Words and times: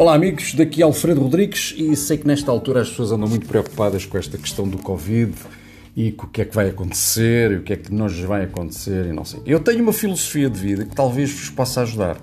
Olá 0.00 0.14
amigos, 0.14 0.54
daqui 0.54 0.82
Alfredo 0.82 1.20
Rodrigues 1.20 1.74
e 1.76 1.94
sei 1.94 2.16
que 2.16 2.26
nesta 2.26 2.50
altura 2.50 2.80
as 2.80 2.88
pessoas 2.88 3.12
andam 3.12 3.28
muito 3.28 3.46
preocupadas 3.46 4.06
com 4.06 4.16
esta 4.16 4.38
questão 4.38 4.66
do 4.66 4.78
Covid 4.78 5.34
e 5.94 6.10
com 6.10 6.24
o 6.24 6.30
que 6.30 6.40
é 6.40 6.46
que 6.46 6.54
vai 6.54 6.70
acontecer 6.70 7.50
e 7.50 7.56
o 7.56 7.62
que 7.62 7.74
é 7.74 7.76
que 7.76 7.92
nos 7.92 8.18
vai 8.18 8.44
acontecer 8.44 9.04
e 9.04 9.12
não 9.12 9.26
sei. 9.26 9.42
Eu 9.44 9.60
tenho 9.60 9.82
uma 9.82 9.92
filosofia 9.92 10.48
de 10.48 10.58
vida 10.58 10.86
que 10.86 10.96
talvez 10.96 11.30
vos 11.30 11.50
possa 11.50 11.82
ajudar. 11.82 12.16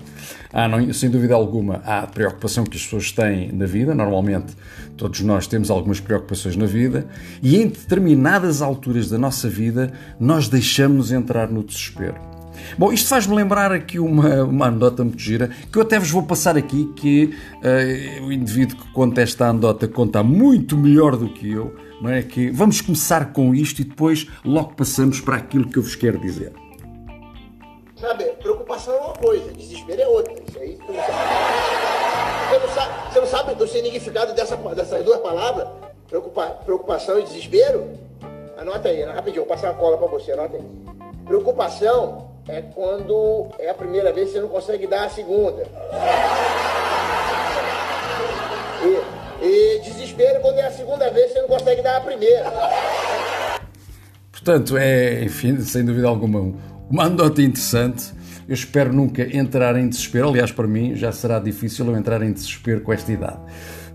Há, 0.52 0.66
não, 0.66 0.92
sem 0.92 1.08
dúvida 1.08 1.36
alguma, 1.36 1.80
há 1.84 2.00
a 2.00 2.06
preocupação 2.08 2.64
que 2.64 2.76
as 2.76 2.82
pessoas 2.82 3.12
têm 3.12 3.52
na 3.52 3.66
vida, 3.66 3.94
normalmente 3.94 4.56
todos 4.96 5.20
nós 5.20 5.46
temos 5.46 5.70
algumas 5.70 6.00
preocupações 6.00 6.56
na 6.56 6.66
vida 6.66 7.06
e 7.40 7.58
em 7.62 7.68
determinadas 7.68 8.60
alturas 8.60 9.08
da 9.08 9.18
nossa 9.18 9.48
vida 9.48 9.92
nós 10.18 10.48
deixamos 10.48 11.12
entrar 11.12 11.48
no 11.48 11.62
desespero. 11.62 12.37
Bom, 12.76 12.92
isto 12.92 13.08
faz-me 13.08 13.34
lembrar 13.34 13.72
aqui 13.72 13.98
uma, 13.98 14.44
uma 14.44 14.66
anedota 14.66 15.04
muito 15.04 15.18
gira, 15.18 15.50
que 15.72 15.78
eu 15.78 15.82
até 15.82 15.98
vos 15.98 16.10
vou 16.10 16.22
passar 16.22 16.56
aqui, 16.56 16.92
que 16.96 17.34
uh, 17.56 18.24
o 18.24 18.32
indivíduo 18.32 18.76
que 18.76 18.92
conta 18.92 19.20
esta 19.20 19.48
anedota 19.48 19.88
conta 19.88 20.22
muito 20.22 20.76
melhor 20.76 21.16
do 21.16 21.28
que 21.28 21.50
eu, 21.50 21.74
não 22.00 22.10
é? 22.10 22.22
Que 22.22 22.50
vamos 22.50 22.80
começar 22.80 23.32
com 23.32 23.54
isto 23.54 23.80
e 23.80 23.84
depois 23.84 24.26
logo 24.44 24.74
passamos 24.74 25.20
para 25.20 25.36
aquilo 25.36 25.68
que 25.68 25.78
eu 25.78 25.82
vos 25.82 25.94
quero 25.94 26.18
dizer. 26.18 26.52
Sabe, 27.96 28.24
preocupação 28.40 28.94
é 28.94 29.00
uma 29.00 29.14
coisa, 29.14 29.52
desespero 29.52 30.00
é 30.00 30.06
outra. 30.06 30.32
Isso 30.48 30.58
aí. 30.58 30.78
Você 32.48 32.58
não 32.58 32.68
sabe, 32.68 33.12
você 33.12 33.20
não 33.20 33.26
sabe 33.26 33.62
o 33.62 33.66
significado 33.66 34.34
dessa, 34.34 34.56
dessas 34.56 35.04
duas 35.04 35.20
palavras? 35.20 35.68
Preocupa, 36.06 36.46
preocupação 36.64 37.18
e 37.18 37.24
desespero? 37.24 37.98
Anota 38.56 38.88
aí, 38.88 39.02
rapidinho, 39.02 39.44
vou 39.44 39.54
passar 39.54 39.72
uma 39.72 39.78
cola 39.78 39.98
para 39.98 40.06
você, 40.06 40.32
anota 40.32 40.56
aí. 40.56 40.64
Preocupação 41.26 42.27
é 42.48 42.62
quando 42.74 43.48
é 43.58 43.68
a 43.68 43.74
primeira 43.74 44.12
vez 44.12 44.28
que 44.28 44.34
você 44.34 44.40
não 44.40 44.48
consegue 44.48 44.86
dar 44.86 45.04
a 45.04 45.10
segunda. 45.10 45.66
E, 48.82 49.44
e 49.44 49.80
desespero 49.80 50.40
quando 50.40 50.58
é 50.58 50.66
a 50.66 50.70
segunda 50.70 51.10
vez 51.10 51.26
que 51.26 51.32
você 51.34 51.40
não 51.42 51.48
consegue 51.48 51.82
dar 51.82 51.98
a 51.98 52.00
primeira. 52.00 52.52
Portanto, 54.32 54.76
é, 54.78 55.24
enfim, 55.24 55.60
sem 55.60 55.84
dúvida 55.84 56.08
alguma, 56.08 56.54
uma 56.90 57.04
anedota 57.04 57.42
interessante. 57.42 58.16
Eu 58.48 58.54
espero 58.54 58.94
nunca 58.94 59.22
entrar 59.36 59.76
em 59.76 59.86
desespero. 59.86 60.30
Aliás, 60.30 60.50
para 60.50 60.66
mim 60.66 60.94
já 60.94 61.12
será 61.12 61.38
difícil 61.38 61.86
eu 61.86 61.96
entrar 61.96 62.22
em 62.22 62.32
desespero 62.32 62.80
com 62.80 62.92
esta 62.92 63.12
idade. 63.12 63.40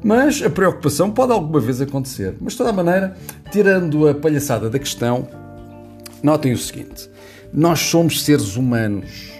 Mas 0.03 0.43
a 0.43 0.49
preocupação 0.49 1.09
pode 1.09 1.31
alguma 1.31 1.59
vez 1.59 1.81
acontecer. 1.81 2.35
Mas, 2.39 2.53
de 2.53 2.59
toda 2.59 2.71
maneira, 2.71 3.15
tirando 3.51 4.07
a 4.07 4.13
palhaçada 4.13 4.69
da 4.69 4.77
questão, 4.77 5.27
notem 6.21 6.53
o 6.53 6.57
seguinte: 6.57 7.09
nós 7.53 7.79
somos 7.79 8.23
seres 8.23 8.55
humanos 8.55 9.31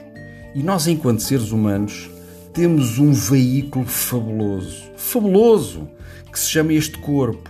e 0.54 0.62
nós, 0.62 0.86
enquanto 0.86 1.24
seres 1.24 1.52
humanos, 1.52 2.12
temos 2.54 3.00
um 3.00 3.12
veículo 3.12 3.86
fabuloso, 3.86 4.84
fabuloso, 4.96 5.88
que 6.32 6.40
se 6.40 6.50
chama 6.50 6.74
este 6.74 6.98
corpo. 7.00 7.50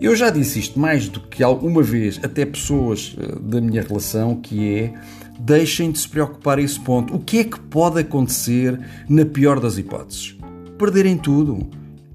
Eu 0.00 0.16
já 0.16 0.30
disse 0.30 0.58
isto 0.58 0.78
mais 0.78 1.08
do 1.08 1.20
que 1.20 1.42
alguma 1.42 1.82
vez, 1.82 2.18
até 2.22 2.46
pessoas 2.46 3.14
eh, 3.18 3.38
da 3.40 3.60
minha 3.60 3.82
relação, 3.82 4.36
que 4.36 4.74
é 4.74 4.94
deixem 5.38 5.90
de 5.90 5.98
se 5.98 6.08
preocupar 6.08 6.58
a 6.58 6.62
esse 6.62 6.80
ponto. 6.80 7.14
O 7.14 7.18
que 7.18 7.38
é 7.38 7.44
que 7.44 7.60
pode 7.60 8.00
acontecer 8.00 8.78
na 9.08 9.26
pior 9.26 9.60
das 9.60 9.76
hipóteses? 9.76 10.36
Perderem 10.78 11.18
tudo. 11.18 11.68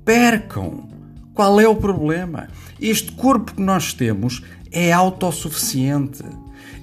Percam. 0.03 0.89
Qual 1.33 1.59
é 1.59 1.67
o 1.67 1.75
problema? 1.75 2.47
Este 2.79 3.11
corpo 3.11 3.53
que 3.53 3.61
nós 3.61 3.93
temos 3.93 4.43
é 4.71 4.91
autossuficiente. 4.91 6.23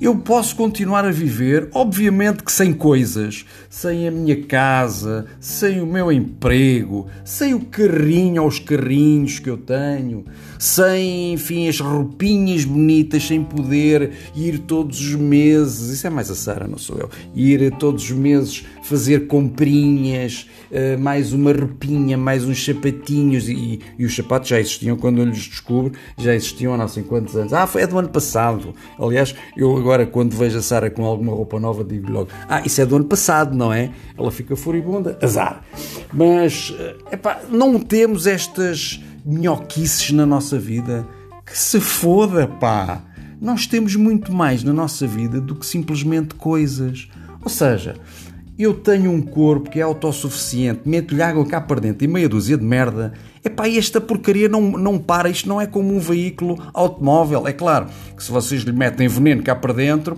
Eu 0.00 0.16
posso 0.16 0.54
continuar 0.54 1.04
a 1.04 1.10
viver, 1.10 1.68
obviamente 1.74 2.44
que 2.44 2.52
sem 2.52 2.72
coisas, 2.72 3.44
sem 3.68 4.06
a 4.06 4.10
minha 4.10 4.44
casa, 4.44 5.26
sem 5.40 5.80
o 5.80 5.86
meu 5.86 6.12
emprego, 6.12 7.08
sem 7.24 7.52
o 7.52 7.60
carrinho 7.60 8.42
ou 8.42 8.48
os 8.48 8.58
carrinhos 8.60 9.38
que 9.38 9.50
eu 9.50 9.56
tenho, 9.56 10.24
sem, 10.58 11.32
enfim, 11.32 11.68
as 11.68 11.80
roupinhas 11.80 12.64
bonitas, 12.64 13.26
sem 13.26 13.42
poder 13.42 14.12
ir 14.36 14.58
todos 14.60 15.00
os 15.00 15.14
meses, 15.14 15.90
isso 15.90 16.06
é 16.06 16.10
mais 16.10 16.30
a 16.30 16.34
Sara, 16.34 16.68
não 16.68 16.78
sou 16.78 16.96
eu, 16.98 17.10
ir 17.34 17.70
todos 17.76 18.04
os 18.04 18.10
meses 18.10 18.64
fazer 18.82 19.26
comprinhas, 19.26 20.48
eh, 20.70 20.96
mais 20.96 21.32
uma 21.32 21.52
roupinha, 21.52 22.16
mais 22.16 22.44
uns 22.44 22.64
sapatinhos, 22.64 23.48
e, 23.48 23.80
e 23.98 24.04
os 24.04 24.16
sapatos 24.16 24.48
já 24.48 24.58
existiam 24.58 24.96
quando 24.96 25.18
eu 25.18 25.26
lhes 25.26 25.44
descubro, 25.44 25.92
já 26.16 26.34
existiam 26.34 26.72
há 26.72 26.76
não 26.76 26.88
sei 26.88 27.02
quantos 27.02 27.36
anos. 27.36 27.52
Ah, 27.52 27.66
foi 27.66 27.82
é 27.82 27.86
do 27.86 27.98
ano 27.98 28.08
passado. 28.08 28.74
Aliás, 28.98 29.34
eu 29.56 29.77
agora, 29.78 30.06
quando 30.06 30.36
vejo 30.36 30.58
a 30.58 30.62
Sara 30.62 30.90
com 30.90 31.04
alguma 31.04 31.32
roupa 31.32 31.58
nova, 31.58 31.84
digo 31.84 32.10
logo: 32.10 32.28
Ah, 32.48 32.62
isso 32.64 32.80
é 32.80 32.86
do 32.86 32.96
ano 32.96 33.04
passado, 33.04 33.56
não 33.56 33.72
é? 33.72 33.90
Ela 34.16 34.30
fica 34.30 34.56
furibunda, 34.56 35.18
azar. 35.22 35.62
Mas, 36.12 36.74
eh, 36.78 36.96
epá, 37.12 37.40
não 37.50 37.78
temos 37.78 38.26
estas 38.26 39.02
minhoquices 39.24 40.10
na 40.12 40.26
nossa 40.26 40.58
vida. 40.58 41.06
Que 41.44 41.58
se 41.58 41.80
foda, 41.80 42.46
pá! 42.46 43.02
Nós 43.40 43.66
temos 43.66 43.94
muito 43.94 44.32
mais 44.32 44.64
na 44.64 44.72
nossa 44.72 45.06
vida 45.06 45.40
do 45.40 45.54
que 45.54 45.64
simplesmente 45.64 46.34
coisas. 46.34 47.08
Ou 47.42 47.48
seja, 47.48 47.94
eu 48.58 48.74
tenho 48.74 49.12
um 49.12 49.22
corpo 49.22 49.70
que 49.70 49.78
é 49.78 49.82
autossuficiente, 49.82 50.80
meto-lhe 50.84 51.22
água 51.22 51.46
cá 51.46 51.60
para 51.60 51.80
dentro 51.80 52.04
e 52.04 52.08
meia 52.08 52.28
dúzia 52.28 52.58
de 52.58 52.64
merda. 52.64 53.12
Epá, 53.44 53.68
esta 53.68 54.00
porcaria 54.00 54.48
não, 54.48 54.60
não 54.60 54.98
para, 54.98 55.30
isto 55.30 55.48
não 55.48 55.60
é 55.60 55.66
como 55.66 55.94
um 55.94 56.00
veículo 56.00 56.58
automóvel. 56.74 57.46
É 57.46 57.52
claro 57.52 57.86
que 58.16 58.22
se 58.22 58.32
vocês 58.32 58.62
lhe 58.62 58.72
metem 58.72 59.06
veneno 59.06 59.44
cá 59.44 59.54
para 59.54 59.72
dentro, 59.72 60.16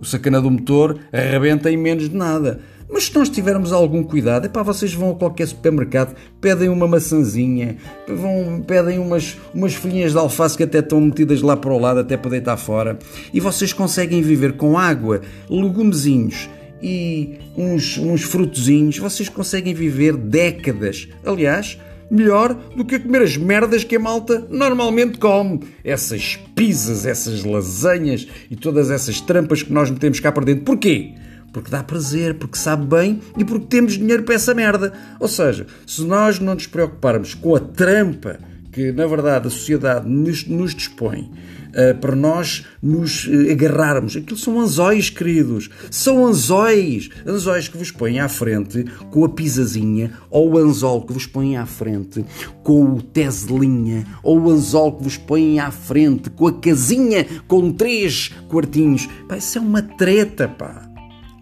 o 0.00 0.04
sacana 0.04 0.40
do 0.40 0.50
motor 0.50 0.98
arrebenta 1.12 1.70
em 1.70 1.76
menos 1.76 2.08
de 2.08 2.16
nada. 2.16 2.60
Mas 2.90 3.04
se 3.04 3.14
nós 3.14 3.28
tivermos 3.28 3.70
algum 3.70 4.02
cuidado, 4.02 4.48
para 4.50 4.62
vocês 4.62 4.92
vão 4.92 5.10
a 5.10 5.14
qualquer 5.14 5.46
supermercado, 5.46 6.16
pedem 6.40 6.70
uma 6.70 6.88
maçãzinha, 6.88 7.76
vão, 8.08 8.60
pedem 8.66 8.98
umas, 8.98 9.36
umas 9.54 9.74
folhinhas 9.74 10.12
de 10.12 10.18
alface 10.18 10.56
que 10.56 10.62
até 10.64 10.78
estão 10.78 11.00
metidas 11.00 11.42
lá 11.42 11.56
para 11.56 11.70
o 11.70 11.78
lado, 11.78 12.00
até 12.00 12.16
para 12.16 12.30
deitar 12.30 12.56
fora, 12.56 12.98
e 13.32 13.38
vocês 13.40 13.74
conseguem 13.74 14.22
viver 14.22 14.54
com 14.54 14.78
água, 14.78 15.20
legumezinhos 15.50 16.48
e 16.82 17.38
uns, 17.56 17.98
uns 17.98 18.22
frutozinhos, 18.22 18.98
vocês 18.98 19.28
conseguem 19.28 19.74
viver 19.74 20.16
décadas. 20.16 21.08
Aliás, 21.24 21.78
melhor 22.10 22.54
do 22.76 22.84
que 22.84 22.98
comer 22.98 23.22
as 23.22 23.36
merdas 23.36 23.84
que 23.84 23.96
a 23.96 24.00
malta 24.00 24.46
normalmente 24.50 25.18
come. 25.18 25.60
Essas 25.84 26.36
pizzas, 26.54 27.06
essas 27.06 27.44
lasanhas 27.44 28.26
e 28.50 28.56
todas 28.56 28.90
essas 28.90 29.20
trampas 29.20 29.62
que 29.62 29.72
nós 29.72 29.90
metemos 29.90 30.20
cá 30.20 30.32
para 30.32 30.44
dentro. 30.44 30.64
Porquê? 30.64 31.14
Porque 31.52 31.70
dá 31.70 31.82
prazer, 31.82 32.34
porque 32.34 32.58
sabe 32.58 32.86
bem 32.86 33.20
e 33.36 33.44
porque 33.44 33.66
temos 33.66 33.94
dinheiro 33.94 34.22
para 34.22 34.34
essa 34.34 34.54
merda. 34.54 34.92
Ou 35.18 35.28
seja, 35.28 35.66
se 35.86 36.04
nós 36.04 36.38
não 36.38 36.54
nos 36.54 36.66
preocuparmos 36.66 37.34
com 37.34 37.56
a 37.56 37.60
trampa 37.60 38.38
que, 38.78 38.92
na 38.92 39.08
verdade, 39.08 39.48
a 39.48 39.50
sociedade 39.50 40.08
nos, 40.08 40.46
nos 40.46 40.72
dispõe 40.72 41.22
uh, 41.22 41.98
para 42.00 42.14
nós 42.14 42.64
nos 42.80 43.26
uh, 43.26 43.50
agarrarmos. 43.50 44.16
Aquilo 44.16 44.38
são 44.38 44.60
anzóis, 44.60 45.10
queridos. 45.10 45.68
São 45.90 46.24
anzóis. 46.24 47.08
Anzóis 47.26 47.66
que 47.66 47.76
vos 47.76 47.90
põem 47.90 48.20
à 48.20 48.28
frente 48.28 48.84
com 49.10 49.24
a 49.24 49.28
pisazinha, 49.28 50.12
ou 50.30 50.52
o 50.52 50.58
anzol 50.58 51.02
que 51.02 51.12
vos 51.12 51.26
põem 51.26 51.56
à 51.56 51.66
frente 51.66 52.24
com 52.62 52.84
o 52.84 53.02
teselinha, 53.02 54.06
ou 54.22 54.42
o 54.42 54.48
anzol 54.48 54.92
que 54.92 55.02
vos 55.02 55.16
põem 55.16 55.58
à 55.58 55.72
frente 55.72 56.30
com 56.30 56.46
a 56.46 56.52
casinha 56.52 57.26
com 57.48 57.72
três 57.72 58.30
quartinhos. 58.48 59.08
Pá, 59.28 59.38
isso 59.38 59.58
é 59.58 59.60
uma 59.60 59.82
treta, 59.82 60.46
pá. 60.46 60.88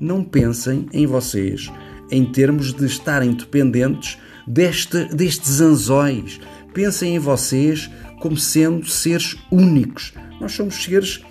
Não 0.01 0.25
pensem 0.25 0.87
em 0.91 1.07
vocês 1.07 1.71
em 2.11 2.25
termos 2.25 2.73
de 2.73 2.87
estarem 2.87 3.33
dependentes 3.33 4.17
deste, 4.47 5.05
destes 5.15 5.61
anzóis 5.61 6.41
pensem 6.77 7.17
em 7.17 7.19
vocês 7.19 7.91
como 8.21 8.37
sendo 8.37 8.87
seres 8.87 9.35
únicos. 9.51 10.13
Nós 10.39 10.53
somos 10.53 10.75
seres, 10.75 11.25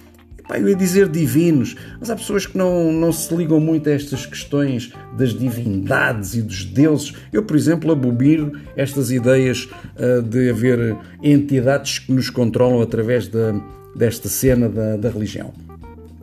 pá, 0.48 0.58
eu 0.58 0.68
ia 0.68 0.76
dizer 0.76 1.08
divinos, 1.08 1.76
mas 2.00 2.10
há 2.10 2.16
pessoas 2.16 2.48
que 2.48 2.58
não, 2.58 2.92
não 2.92 3.12
se 3.12 3.34
ligam 3.36 3.60
muito 3.60 3.88
a 3.88 3.92
estas 3.94 4.26
questões 4.26 4.92
das 5.16 5.38
divindades 5.38 6.34
e 6.34 6.42
dos 6.42 6.66
deuses. 6.66 7.14
Eu, 7.32 7.44
por 7.44 7.56
exemplo, 7.56 7.92
abomino 7.92 8.60
estas 8.76 9.12
ideias 9.12 9.70
uh, 9.98 10.24
de 10.24 10.50
haver 10.50 10.98
entidades 11.22 12.00
que 12.00 12.12
nos 12.12 12.32
controlam 12.32 12.82
através 12.82 13.28
da, 13.28 13.54
desta 13.96 14.28
cena 14.28 14.68
da, 14.68 14.98
da 14.98 15.12
religião. 15.12 15.54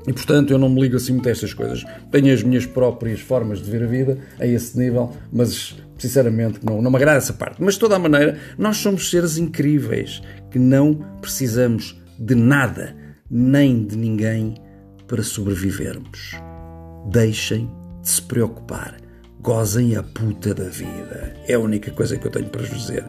E 0.04 0.12
portanto 0.12 0.50
eu 0.50 0.58
não 0.58 0.68
me 0.68 0.80
ligo 0.80 0.96
assim 0.96 1.12
muito 1.12 1.28
a 1.28 1.30
estas 1.30 1.54
coisas. 1.54 1.84
Tenho 2.10 2.34
as 2.34 2.42
minhas 2.42 2.66
próprias 2.66 3.20
formas 3.20 3.62
de 3.62 3.70
ver 3.70 3.84
a 3.84 3.86
vida 3.86 4.18
a 4.40 4.44
esse 4.44 4.76
nível, 4.76 5.12
mas 5.32 5.76
sinceramente 6.02 6.58
não, 6.64 6.82
não 6.82 6.90
me 6.90 6.96
agrada 6.96 7.18
essa 7.18 7.32
parte. 7.32 7.62
Mas 7.62 7.74
de 7.74 7.80
toda 7.80 7.96
a 7.96 7.98
maneira, 7.98 8.38
nós 8.58 8.76
somos 8.78 9.08
seres 9.08 9.38
incríveis 9.38 10.20
que 10.50 10.58
não 10.58 10.94
precisamos 11.20 12.00
de 12.18 12.34
nada 12.34 12.94
nem 13.30 13.86
de 13.86 13.96
ninguém 13.96 14.54
para 15.06 15.22
sobrevivermos. 15.22 16.32
Deixem 17.10 17.70
de 18.02 18.08
se 18.08 18.20
preocupar. 18.20 18.96
Gozem 19.40 19.96
a 19.96 20.02
puta 20.02 20.54
da 20.54 20.64
vida. 20.64 21.34
É 21.46 21.54
a 21.54 21.58
única 21.58 21.90
coisa 21.90 22.16
que 22.16 22.26
eu 22.26 22.30
tenho 22.30 22.48
para 22.48 22.62
vos 22.62 22.78
dizer. 22.78 23.04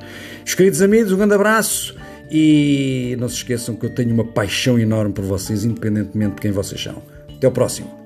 Os 0.45 0.55
queridos 0.55 0.81
amigos, 0.81 1.11
um 1.11 1.17
grande 1.17 1.33
abraço 1.35 1.95
e 2.31 3.15
não 3.19 3.27
se 3.27 3.35
esqueçam 3.35 3.75
que 3.75 3.85
eu 3.85 3.93
tenho 3.93 4.13
uma 4.13 4.25
paixão 4.25 4.79
enorme 4.79 5.13
por 5.13 5.25
vocês, 5.25 5.65
independentemente 5.65 6.35
de 6.35 6.41
quem 6.41 6.51
vocês 6.51 6.81
são. 6.81 7.03
Até 7.35 7.47
o 7.47 7.51
próximo. 7.51 8.02